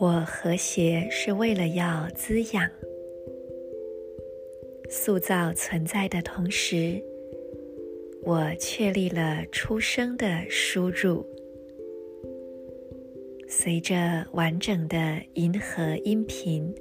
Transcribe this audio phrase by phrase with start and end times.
[0.00, 2.70] 我和谐是为了要滋养、
[4.88, 7.02] 塑造存在的同时，
[8.22, 11.37] 我确立了出生的输入。
[13.47, 16.73] 随着完整的银河音频，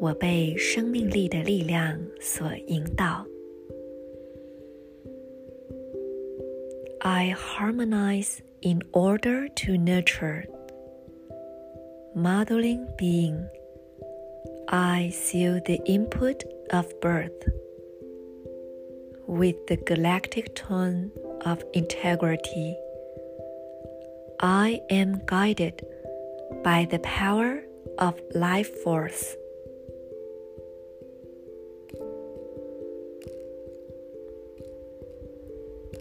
[0.00, 3.26] 我被生命力的力量所引导。
[7.00, 10.46] I harmonize in order to nurture.
[12.14, 13.46] Modeling being,
[14.66, 17.48] I seal the input of birth
[19.26, 21.10] with the galactic tone
[21.44, 22.74] of integrity.
[24.45, 25.85] I am guided
[26.65, 27.63] by the power
[27.97, 29.37] of life force.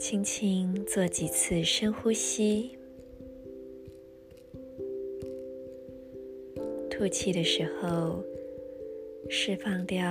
[0.00, 2.76] 轻轻做几次深呼吸。
[6.90, 8.20] 吐气的时候，
[9.28, 10.02] 释放掉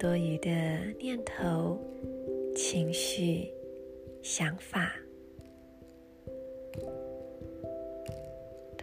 [0.00, 0.50] 多余的
[1.00, 1.78] 念头、
[2.56, 3.48] 情绪、
[4.20, 4.96] 想法，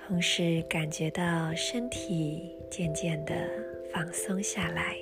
[0.07, 3.33] 同时感觉到身体渐渐的
[3.91, 4.95] 放松下来。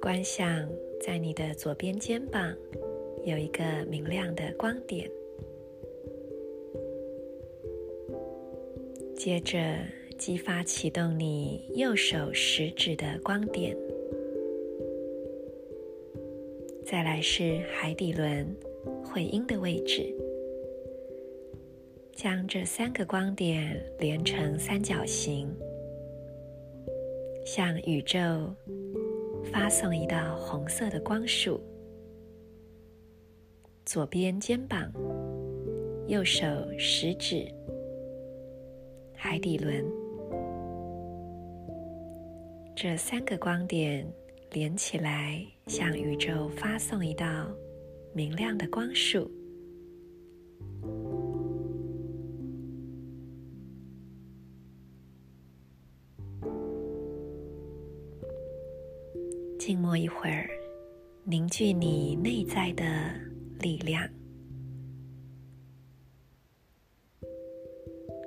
[0.00, 0.66] 观想
[1.00, 2.56] 在你的左边肩膀
[3.24, 5.10] 有一个明亮的光点，
[9.14, 9.58] 接着
[10.18, 13.76] 激发启动你右手食指的光点，
[16.84, 18.46] 再来是海底轮
[19.04, 20.12] 会阴的位置，
[22.12, 25.48] 将这三个光点连成三角形，
[27.44, 28.18] 向宇宙。
[29.52, 31.60] 发送一道红色的光束，
[33.84, 34.92] 左边肩膀、
[36.08, 36.44] 右手
[36.76, 37.46] 食指、
[39.14, 39.84] 海底轮，
[42.78, 44.06] 这三个光点
[44.50, 47.50] 连起来，向宇宙发送一道
[48.12, 49.30] 明亮的光束。
[59.58, 60.46] 静默一会儿，
[61.24, 62.84] 凝聚你内在的
[63.58, 64.06] 力量。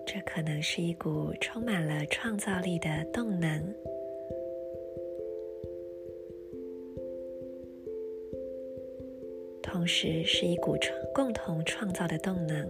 [0.07, 3.63] 这可能是一股充满了创造力的动能，
[9.71, 12.67] 同时是一股创共同创造的动能。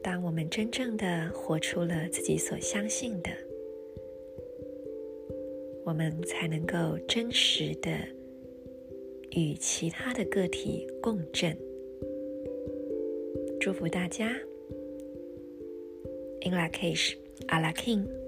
[0.00, 3.30] 当我们真正的活出了自己所相信的，
[5.84, 7.90] 我们才能够真实的
[9.32, 11.56] 与其他的个体共振。
[13.60, 14.28] 祝福大家
[16.42, 17.16] ，In Lak'ech,
[17.48, 18.23] Ala K'in。